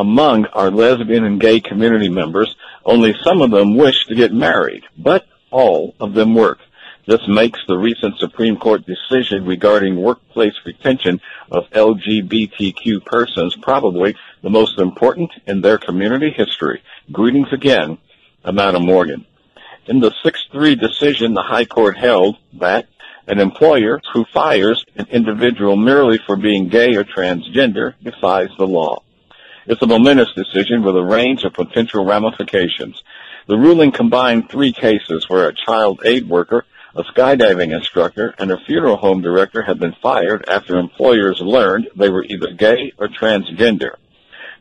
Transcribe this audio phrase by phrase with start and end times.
[0.00, 2.54] Among our lesbian and gay community members,
[2.84, 6.60] only some of them wish to get married, but all of them work.
[7.08, 14.50] This makes the recent Supreme Court decision regarding workplace retention of LGBTQ persons probably the
[14.50, 16.80] most important in their community history.
[17.10, 17.98] Greetings again,
[18.44, 19.26] Amanda Morgan.
[19.86, 22.86] In the 6-3 decision, the High Court held that
[23.26, 29.02] an employer who fires an individual merely for being gay or transgender defies the law.
[29.70, 33.02] It's a momentous decision with a range of potential ramifications.
[33.48, 38.58] The ruling combined three cases where a child aid worker a skydiving instructor and a
[38.64, 43.96] funeral home director had been fired after employers learned they were either gay or transgender.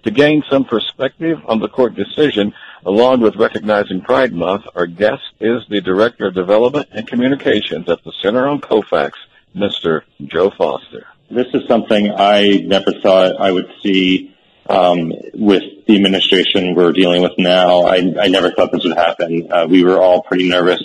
[0.04, 2.54] To gain some perspective on the court decision,
[2.86, 8.04] along with recognizing Pride Month, our guest is the Director of Development and Communications at
[8.04, 9.18] the Center on Colfax,
[9.56, 10.02] Mr.
[10.26, 11.08] Joe Foster.
[11.32, 14.37] This is something I never thought I would see
[14.70, 17.82] um, with the administration we're dealing with now.
[17.82, 19.52] I, I never thought this would happen.
[19.52, 20.82] Uh, we were all pretty nervous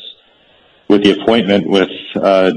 [0.89, 2.53] with the appointment with uh,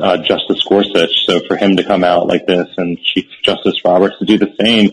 [0.00, 1.26] uh, Justice Gorsuch.
[1.26, 4.54] So for him to come out like this and Chief Justice Roberts to do the
[4.60, 4.92] same,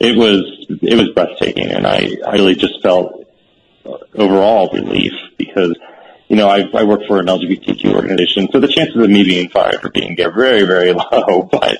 [0.00, 3.26] it was it was breathtaking, and I, I really just felt
[4.14, 5.78] overall relief because
[6.34, 9.50] you know I, I work for an LGBTQ organization, so the chances of me being
[9.50, 11.42] fired for being gay are very very low.
[11.44, 11.78] But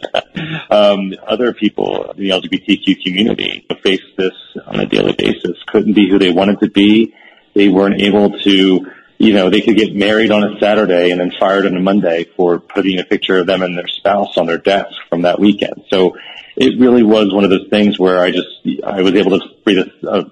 [0.70, 4.32] um, other people in the LGBTQ community face this
[4.64, 7.12] on a daily basis, couldn't be who they wanted to be.
[7.54, 8.86] They weren't able to
[9.18, 12.24] you know, they could get married on a Saturday and then fired on a Monday
[12.36, 15.84] for putting a picture of them and their spouse on their desk from that weekend.
[15.88, 16.16] So
[16.56, 18.48] it really was one of those things where I just,
[18.84, 20.24] I was able to breathe a, uh,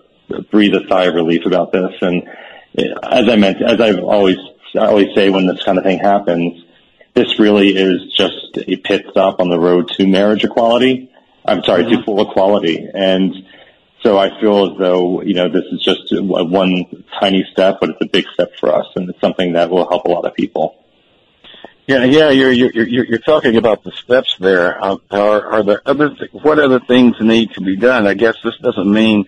[0.51, 1.93] breathe a sigh of relief about this.
[2.01, 2.29] And
[2.77, 4.37] as I meant, as I've always,
[4.75, 6.65] I always say when this kind of thing happens,
[7.15, 11.11] this really is just a pit stop on the road to marriage equality.
[11.45, 12.01] I'm sorry, mm-hmm.
[12.01, 12.89] to full equality.
[12.95, 13.35] And,
[14.03, 18.01] so I feel as though, you know, this is just one tiny step, but it's
[18.01, 20.77] a big step for us, and it's something that will help a lot of people.
[21.87, 24.83] Yeah, yeah, you're you're you're, you're talking about the steps there.
[24.83, 28.07] Uh, are are there other th- what other things need to be done?
[28.07, 29.27] I guess this doesn't mean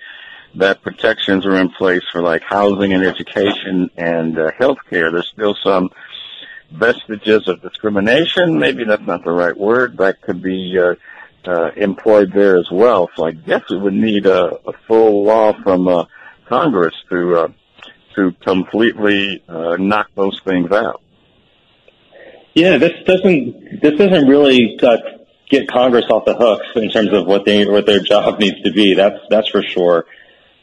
[0.56, 5.10] that protections are in place for like housing and education and uh, health care.
[5.10, 5.90] There's still some
[6.70, 8.58] vestiges of discrimination.
[8.58, 9.98] Maybe that's not the right word.
[9.98, 10.94] That could be uh,
[11.46, 13.10] uh, employed there as well.
[13.16, 16.04] So I guess we would need a, a full law from uh,
[16.46, 17.48] Congress to uh,
[18.16, 21.00] to completely uh, knock those things out.
[22.54, 24.96] Yeah, this doesn't this doesn't really uh,
[25.50, 28.72] get Congress off the hook in terms of what they what their job needs to
[28.72, 28.94] be.
[28.94, 30.06] That's that's for sure.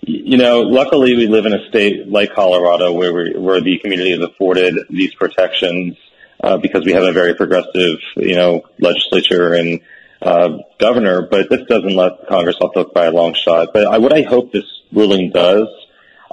[0.02, 4.14] You know, luckily we live in a state like Colorado where we, where the community
[4.14, 5.96] is afforded these protections
[6.44, 9.80] uh, because we have a very progressive, you know, legislature and
[10.22, 13.70] uh, governor, but this doesn't let Congress off the hook by a long shot.
[13.74, 15.68] But I, what I hope this ruling does,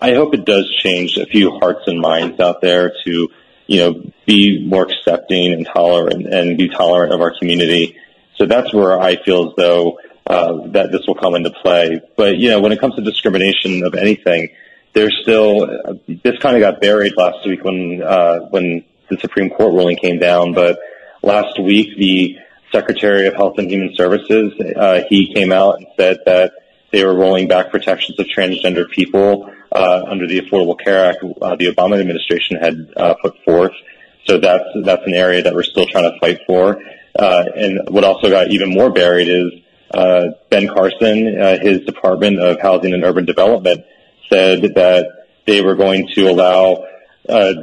[0.00, 3.28] I hope it does change a few hearts and minds out there to,
[3.66, 7.98] you know, be more accepting and tolerant and be tolerant of our community.
[8.36, 12.00] So that's where I feel as though uh, that this will come into play.
[12.16, 14.50] But you know, when it comes to discrimination of anything,
[14.92, 15.66] there's still
[16.06, 20.18] this kind of got buried last week when uh, when the Supreme Court ruling came
[20.18, 20.52] down.
[20.52, 20.78] But
[21.22, 22.36] last week, the
[22.72, 26.52] Secretary of Health and Human Services, uh, he came out and said that
[26.92, 31.56] they were rolling back protections of transgender people uh, under the Affordable Care Act uh,
[31.56, 33.72] the Obama administration had uh, put forth.
[34.26, 36.82] So that's that's an area that we're still trying to fight for.
[37.18, 39.52] Uh, and what also got even more buried is
[39.93, 43.84] uh, Ben Carson, uh, his Department of Housing and Urban Development,
[44.28, 45.06] said that
[45.47, 46.84] they were going to allow
[47.28, 47.54] uh,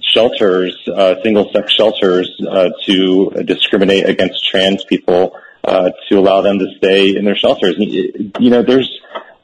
[0.00, 6.66] shelters, uh, single-sex shelters, uh, to discriminate against trans people, uh, to allow them to
[6.78, 7.74] stay in their shelters.
[7.78, 8.90] You know, there's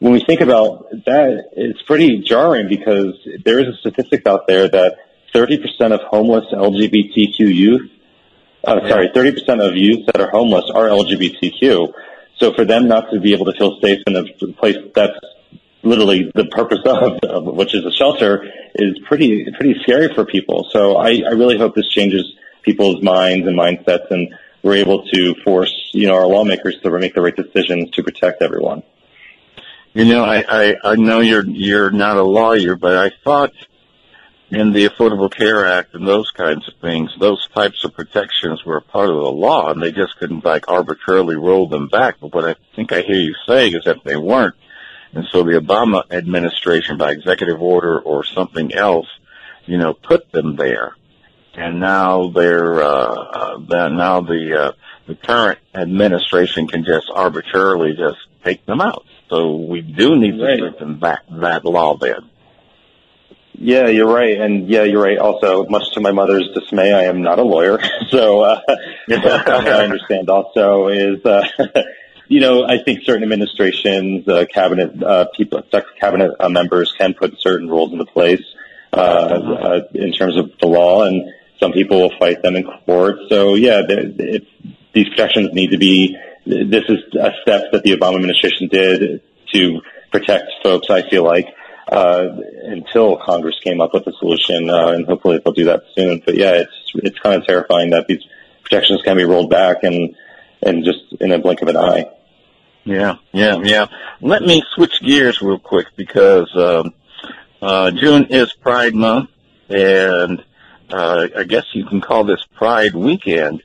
[0.03, 3.14] when we think about that, it's pretty jarring because
[3.44, 4.97] there is a statistic out there that
[5.32, 5.60] 30%
[5.93, 7.88] of homeless LGBTQ youth,
[8.64, 11.93] uh, sorry, 30% of youth that are homeless are LGBTQ.
[12.42, 15.16] So for them not to be able to feel safe in a place that's
[15.84, 20.66] literally the purpose of, of, which is a shelter, is pretty pretty scary for people.
[20.72, 22.25] So I, I really hope this changes
[22.62, 27.14] people's minds and mindsets, and we're able to force you know our lawmakers to make
[27.14, 28.82] the right decisions to protect everyone.
[29.93, 33.52] You know, I, I, I know you're you're not a lawyer, but I thought
[34.52, 38.76] in the Affordable Care Act and those kinds of things, those types of protections were
[38.76, 42.16] a part of the law, and they just couldn't like arbitrarily roll them back.
[42.20, 44.54] But what I think I hear you saying is that they weren't
[45.14, 49.08] and so the Obama administration, by executive order or something else,
[49.66, 50.96] you know, put them there.
[51.54, 54.72] And now they're, uh, uh, now the, uh,
[55.06, 59.04] the current administration can just arbitrarily just take them out.
[59.28, 60.58] So we do need to Right.
[60.58, 62.31] strengthen that, that law then.
[63.58, 65.19] Yeah, you're right, and yeah, you're right.
[65.19, 68.60] Also, much to my mother's dismay, I am not a lawyer, so uh,
[69.10, 70.31] I understand.
[70.31, 71.44] Also, is uh,
[72.28, 75.62] you know, I think certain administrations, uh, cabinet uh, people,
[76.00, 78.43] cabinet uh, members can put certain rules into place
[78.93, 83.16] uh, uh, in terms of the law, and some people will fight them in court.
[83.28, 84.46] So yeah, the, it,
[84.94, 86.16] these protections need to be.
[86.46, 89.22] This is a step that the Obama administration did
[89.52, 90.88] to protect folks.
[90.90, 91.46] I feel like
[91.92, 92.28] uh,
[92.62, 96.22] until Congress came up with a solution, uh, and hopefully they'll do that soon.
[96.24, 98.22] But yeah, it's it's kind of terrifying that these
[98.62, 100.16] protections can be rolled back and
[100.62, 102.06] and just in a blink of an eye.
[102.84, 103.86] Yeah, yeah, yeah.
[104.22, 106.94] Let me switch gears real quick because um,
[107.60, 109.30] uh, June is Pride Month,
[109.68, 110.42] and
[110.90, 113.62] uh, I guess you can call this Pride Weekend.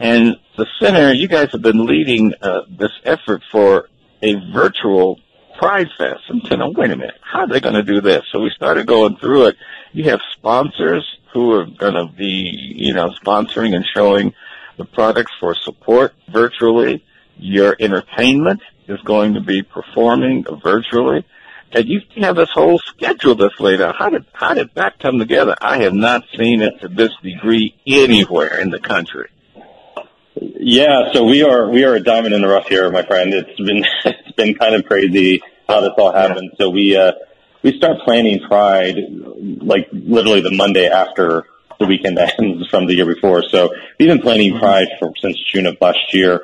[0.00, 3.88] And the center, you guys have been leading uh, this effort for
[4.22, 5.20] a virtual
[5.58, 6.22] Pride Fest.
[6.28, 8.24] And said, oh, wait a minute, how are they going to do this?
[8.32, 9.56] So we started going through it.
[9.92, 14.32] You have sponsors who are going to be, you know, sponsoring and showing
[14.76, 17.04] the products for support virtually.
[17.36, 21.26] Your entertainment is going to be performing virtually.
[21.72, 23.96] And you have this whole schedule that's laid out.
[23.98, 25.54] How did how did that come together?
[25.60, 29.28] I have not seen it to this degree anywhere in the country.
[30.70, 33.32] Yeah, so we are we are a diamond in the rough here, my friend.
[33.32, 36.50] It's been it's been kind of crazy how this all happened.
[36.58, 37.12] So we uh,
[37.62, 38.98] we start planning Pride
[39.62, 41.46] like literally the Monday after
[41.80, 43.44] the weekend ends from the year before.
[43.48, 46.42] So we've been planning Pride for since June of last year.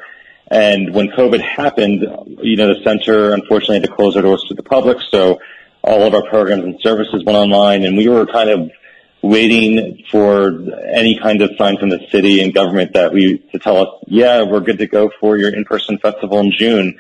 [0.51, 2.01] And when COVID happened,
[2.41, 5.03] you know, the center unfortunately had to close our doors to the public.
[5.11, 5.39] So
[5.83, 8.71] all of our programs and services went online and we were kind of
[9.25, 10.53] waiting for
[10.93, 14.43] any kind of sign from the city and government that we, to tell us, yeah,
[14.43, 16.99] we're good to go for your in-person festival in June.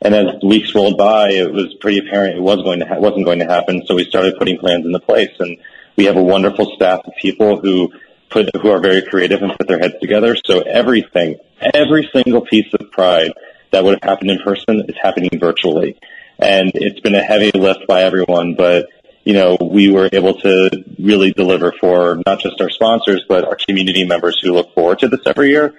[0.00, 3.24] And as weeks rolled by, it was pretty apparent it was going to ha- wasn't
[3.24, 3.82] going to happen.
[3.86, 5.58] So we started putting plans into place and
[5.96, 7.92] we have a wonderful staff of people who
[8.30, 10.36] put, who are very creative and put their heads together.
[10.46, 13.32] So everything, every single piece of pride
[13.72, 15.98] that would have happened in person is happening virtually.
[16.38, 18.86] And it's been a heavy lift by everyone, but
[19.28, 23.58] you know, we were able to really deliver for not just our sponsors, but our
[23.68, 25.74] community members who look forward to this every year.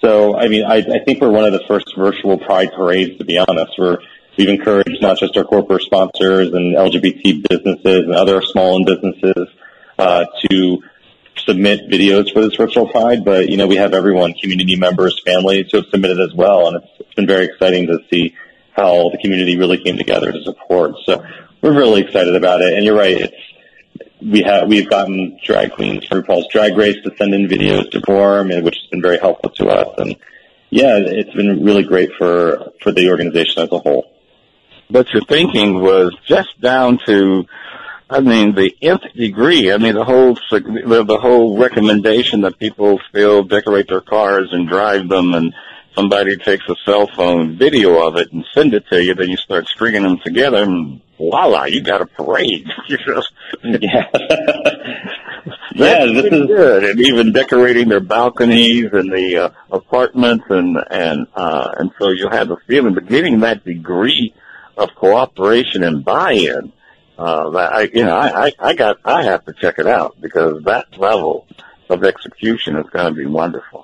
[0.00, 3.24] So, I mean, I, I think we're one of the first virtual pride parades, to
[3.24, 3.72] be honest.
[3.76, 3.98] We're,
[4.38, 9.48] we've encouraged not just our corporate sponsors and LGBT businesses and other small-owned businesses,
[9.98, 10.78] uh, to
[11.38, 15.66] submit videos for this virtual pride, but, you know, we have everyone, community members, families
[15.72, 16.68] who have submitted as well.
[16.68, 18.36] And it's, it's been very exciting to see
[18.74, 20.94] how the community really came together to support.
[21.06, 21.24] So
[21.62, 22.74] we're really excited about it.
[22.74, 23.20] And you're right.
[23.20, 23.36] It's,
[24.20, 28.00] we have, we've gotten drag queens from RuPaul's Drag Race to send in videos to
[28.00, 29.94] form, and which has been very helpful to us.
[29.98, 30.16] And
[30.70, 34.10] yeah, it's been really great for, for the organization as a whole.
[34.90, 37.46] But your thinking was just down to,
[38.08, 39.72] I mean, the nth degree.
[39.72, 44.68] I mean, the whole the, the whole recommendation that people still decorate their cars and
[44.68, 45.54] drive them, and
[45.94, 49.14] somebody takes a cell phone video of it and send it to you.
[49.14, 52.66] Then you start stringing them together, and voila, you got a parade.
[52.88, 54.08] yeah.
[55.74, 56.84] yeah, this is good.
[56.84, 62.30] And even decorating their balconies and the uh, apartments, and and uh, and so you'll
[62.30, 62.94] have the feeling.
[62.94, 64.34] But getting that degree
[64.76, 66.72] of cooperation and buy-in,
[67.18, 70.20] uh, that I, you know, I, I, I got, I have to check it out
[70.20, 71.46] because that level
[71.88, 73.83] of execution is going to be wonderful.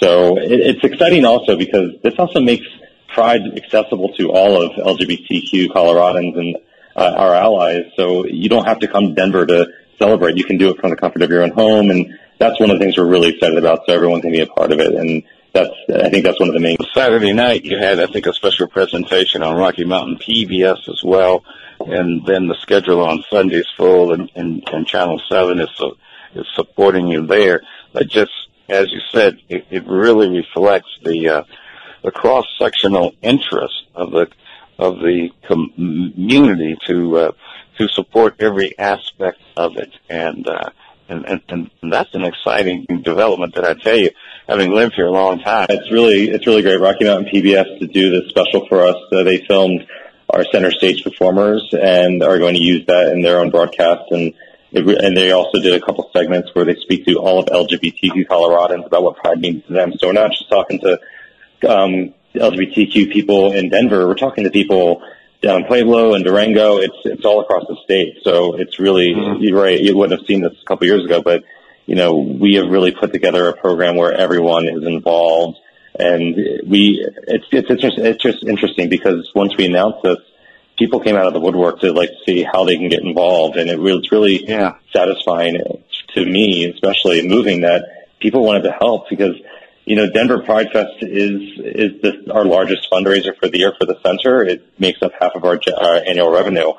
[0.00, 2.66] So it, it's exciting also because this also makes
[3.08, 6.56] Pride accessible to all of LGBTQ Coloradans and
[6.94, 7.84] uh, our allies.
[7.96, 10.36] So you don't have to come to Denver to celebrate.
[10.36, 12.78] You can do it from the comfort of your own home, and that's one of
[12.78, 13.86] the things we're really excited about.
[13.86, 15.22] So everyone can be a part of it, and
[15.54, 16.76] that's I think that's one of the main.
[16.92, 21.44] Saturday night you had I think a special presentation on Rocky Mountain PBS as well,
[21.80, 25.96] and then the schedule on Sundays full, and, and, and Channel Seven is so,
[26.34, 27.62] is supporting you there.
[27.92, 28.32] But just
[28.68, 31.42] as you said, it, it really reflects the uh,
[32.02, 34.28] the cross sectional interest of the
[34.78, 37.32] of the community to uh,
[37.78, 40.70] to support every aspect of it, and uh,
[41.08, 44.10] and, and and that's an exciting development that I tell you,
[44.48, 45.66] having lived here a long time.
[45.70, 46.80] It's really it's really great.
[46.80, 48.96] Rocky Mountain PBS to do this special for us.
[49.12, 49.86] Uh, they filmed
[50.30, 54.10] our center stage performers and are going to use that in their own broadcast.
[54.10, 54.34] And
[54.72, 58.86] and they also did a couple segments where they speak to all of LGBTQ Coloradans
[58.86, 59.92] about what Pride means to them.
[59.98, 61.00] So we're not just talking to
[61.68, 64.06] um, LGBTQ people in Denver.
[64.06, 65.02] We're talking to people
[65.42, 66.78] down in Pueblo and Durango.
[66.78, 68.18] It's it's all across the state.
[68.22, 69.42] So it's really mm-hmm.
[69.42, 69.80] you're right.
[69.80, 71.44] You wouldn't have seen this a couple years ago, but
[71.86, 75.58] you know we have really put together a program where everyone is involved,
[75.98, 76.34] and
[76.66, 80.18] we it's it's it's just, it's just interesting because once we announced this,
[80.76, 83.70] people came out of the woodwork to like see how they can get involved, and
[83.70, 84.76] it it's really yeah.
[84.92, 85.58] satisfying
[86.14, 89.36] to me, especially moving that people wanted to help because
[89.86, 93.86] you know, Denver Pride Fest is is the, our largest fundraiser for the year for
[93.86, 94.42] the center.
[94.42, 96.72] It makes up half of our, our annual revenue.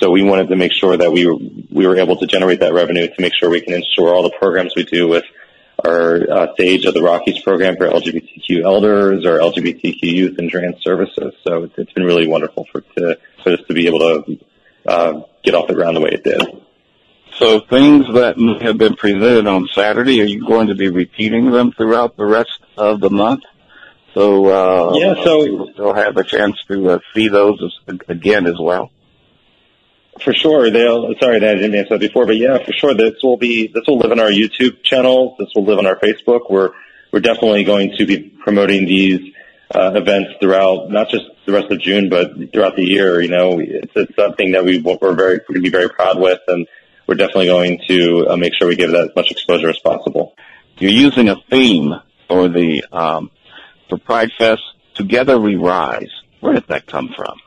[0.00, 1.36] So we wanted to make sure that we were,
[1.70, 4.34] we were able to generate that revenue to make sure we can ensure all the
[4.38, 5.24] programs we do with
[5.84, 10.82] our uh, Sage of the Rockies program for LGBTQ elders or LGBTQ youth and trans
[10.82, 11.34] services.
[11.46, 14.38] So it's, it's been really wonderful for to, for this to be able to
[14.86, 16.42] uh, get off the ground the way it did.
[17.38, 21.70] So things that have been presented on Saturday, are you going to be repeating them
[21.72, 23.44] throughout the rest of the month?
[24.14, 27.60] So uh, yeah, so you'll have a chance to uh, see those
[28.08, 28.90] again as well.
[30.22, 31.14] For sure, they'll.
[31.20, 33.98] Sorry, I didn't answer that before, but yeah, for sure, this will be this will
[33.98, 35.36] live on our YouTube channel.
[35.38, 36.50] This will live on our Facebook.
[36.50, 36.72] We're
[37.12, 39.34] we're definitely going to be promoting these
[39.74, 43.20] uh, events throughout not just the rest of June, but throughout the year.
[43.20, 46.18] You know, it's, it's something that we we're very we're going to be very proud
[46.18, 46.66] with, and
[47.06, 50.34] we're definitely going to uh, make sure we give that as much exposure as possible.
[50.78, 51.92] You're using a theme
[52.28, 53.30] for the um,
[53.88, 54.62] for Pride Fest.
[54.94, 56.10] Together we rise.
[56.40, 57.38] Where did that come from?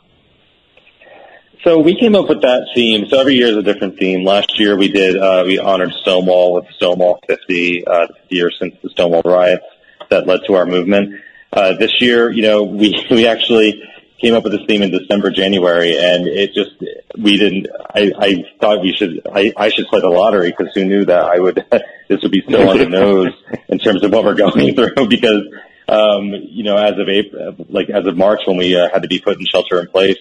[1.64, 3.08] So we came up with that theme.
[3.08, 4.26] So every year is a different theme.
[4.26, 8.76] Last year we did uh, we honored Stonewall with Stonewall 50, uh, 50 years since
[8.82, 9.66] the Stonewall riots
[10.10, 11.22] that led to our movement.
[11.54, 13.84] Uh, this year, you know, we we actually
[14.20, 16.72] came up with this theme in December, January, and it just
[17.16, 17.68] we didn't.
[17.94, 19.22] I, I thought we should.
[19.32, 21.64] I, I should play the lottery because who knew that I would.
[22.10, 23.34] this would be still on the nose
[23.68, 25.44] in terms of what we're going through because
[25.88, 29.08] um, you know as of April, like as of March when we uh, had to
[29.08, 30.18] be put in shelter in place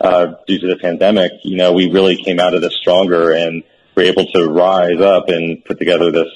[0.00, 3.62] uh, due to the pandemic, you know we really came out of this stronger and
[3.94, 6.28] were able to rise up and put together this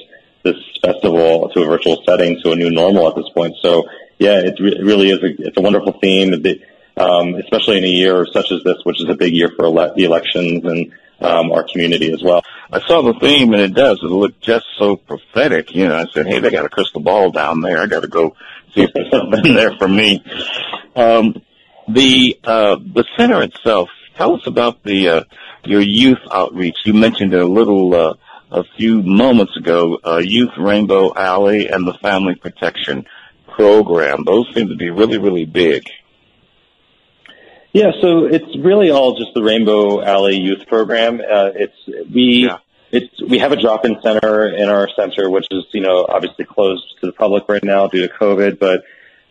[0.42, 3.54] this festival to a virtual setting to a new normal at this point.
[3.62, 3.84] So
[4.18, 5.18] yeah, it, re- it really is.
[5.22, 6.34] A, it's a wonderful theme.
[6.96, 9.94] Um, especially in a year such as this, which is a big year for ele-
[9.96, 12.42] the elections and um, our community as well.
[12.70, 13.98] I saw the theme, and it does.
[14.02, 15.74] It looked just so prophetic.
[15.74, 17.80] You know, I said, "Hey, they got a crystal ball down there.
[17.80, 18.36] I got to go
[18.74, 20.24] see if there's something there for me."
[20.94, 21.42] Um,
[21.88, 23.88] the uh, the center itself.
[24.16, 25.24] Tell us about the uh,
[25.64, 26.76] your youth outreach.
[26.84, 28.14] You mentioned it a little uh,
[28.50, 29.98] a few moments ago.
[30.04, 33.06] Uh, youth Rainbow Alley and the Family Protection
[33.48, 34.24] Program.
[34.24, 35.88] Those seem to be really, really big.
[37.72, 41.20] Yeah, so it's really all just the Rainbow Alley Youth Program.
[41.20, 41.76] Uh, it's
[42.08, 42.58] we yeah.
[42.92, 46.84] it's we have a drop-in center in our center, which is you know obviously closed
[47.00, 48.60] to the public right now due to COVID.
[48.60, 48.84] But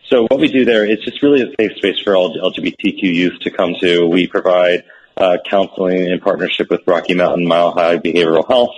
[0.08, 3.40] so what we do there is just really a safe space for all LGBTQ youth
[3.40, 4.06] to come to.
[4.06, 4.84] We provide
[5.16, 8.74] uh, counseling in partnership with Rocky Mountain Mile High Behavioral Health,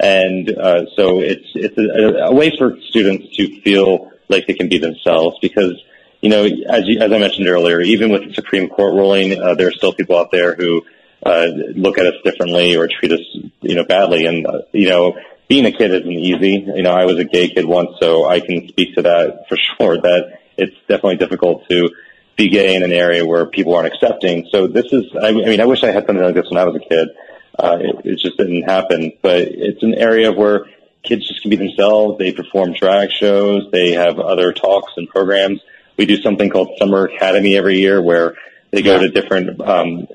[0.00, 4.68] and uh, so it's it's a, a way for students to feel like they can
[4.68, 5.82] be themselves because
[6.20, 9.54] you know, as you, as I mentioned earlier, even with the Supreme Court ruling, uh,
[9.54, 10.82] there are still people out there who
[11.24, 13.20] uh, look at us differently or treat us,
[13.60, 14.26] you know, badly.
[14.26, 15.16] And uh, you know,
[15.48, 16.64] being a kid isn't easy.
[16.74, 19.56] You know, I was a gay kid once, so I can speak to that for
[19.78, 19.98] sure.
[19.98, 21.90] That it's definitely difficult to
[22.36, 24.46] be gay in an area where people aren't accepting.
[24.50, 26.76] So this is, I mean, I wish I had something like this when I was
[26.76, 27.08] a kid.
[27.58, 30.66] Uh, it, it just didn't happen, but it's an area where
[31.02, 32.18] kids just can be themselves.
[32.18, 33.70] They perform drag shows.
[33.72, 35.60] They have other talks and programs
[35.96, 38.34] we do something called Summer Academy every year where
[38.70, 40.06] they go to different um,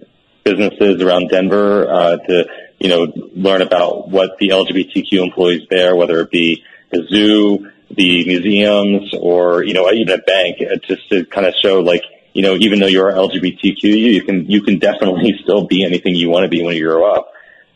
[0.44, 2.46] businesses around Denver uh, to
[2.80, 8.26] you know learn about what the LGBTQ employees there, whether it be the zoo, the
[8.26, 12.42] museums, or you know even a bank, uh, just to kind of show like you
[12.42, 16.44] know even though you're LGBTQ, you can you can definitely still be anything you want
[16.44, 17.32] to be when you grow up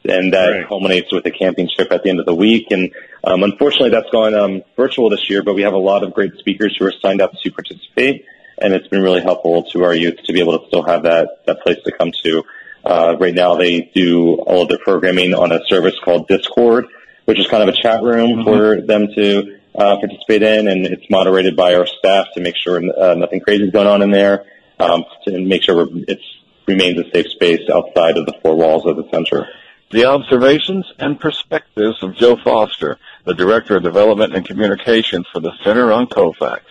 [0.08, 0.68] and that right.
[0.68, 2.68] culminates with a camping trip at the end of the week.
[2.72, 2.94] And
[3.24, 6.36] um, unfortunately, that's gone um, virtual this year, but we have a lot of great
[6.38, 8.26] speakers who are signed up to participate,
[8.60, 11.46] and it's been really helpful to our youth to be able to still have that
[11.46, 12.44] that place to come to.
[12.84, 16.86] Uh, right now, they do all of their programming on a service called Discord,
[17.26, 18.44] which is kind of a chat room mm-hmm.
[18.44, 22.78] for them to uh, participate in, and it's moderated by our staff to make sure
[22.78, 24.46] uh, nothing crazy is going on in there,
[24.80, 26.20] um, to make sure it
[26.68, 29.48] remains a safe space outside of the four walls of the center.
[29.92, 35.54] The observations and perspectives of Joe Foster, the Director of Development and Communications for the
[35.64, 36.64] Center on Colfax.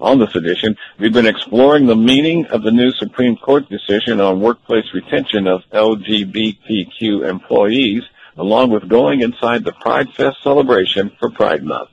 [0.00, 4.40] On this edition, we've been exploring the meaning of the new Supreme Court decision on
[4.40, 8.04] workplace retention of LGBTQ employees,
[8.36, 11.90] along with going inside the Pride Fest celebration for Pride Month.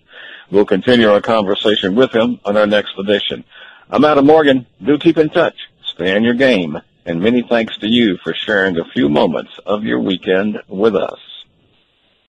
[0.51, 3.43] We'll continue our conversation with him on our next edition.
[3.89, 4.67] I'm Adam Morgan.
[4.83, 5.55] Do keep in touch.
[5.83, 6.79] Stay on your game.
[7.05, 11.19] And many thanks to you for sharing a few moments of your weekend with us.